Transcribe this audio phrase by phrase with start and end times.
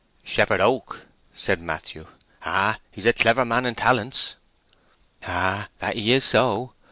[0.23, 1.05] "Shepherd Oak,"
[1.35, 2.07] said Matthew.
[2.41, 4.35] "Ah, he's a clever man in talents!"
[5.27, 6.73] "Ah, that he is so!"